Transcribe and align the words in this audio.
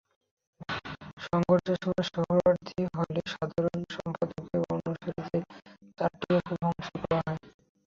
সংঘর্ষের 1.25 1.77
সময় 1.81 2.05
সোহরাওয়ার্দী 2.07 2.75
হলে 2.95 3.19
সাধারণ 3.33 3.79
সম্পাদকের 3.95 4.61
অনুসারীদের 4.73 5.43
চারটি 5.99 6.25
কক্ষ 6.31 6.49
ভাঙচুর 6.61 6.95
করা 7.01 7.19
হয়। 7.25 7.39